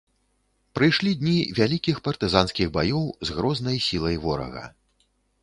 [0.77, 4.65] Прыйшлі дні вялікіх партызанскіх баёў з грознай сілай ворага.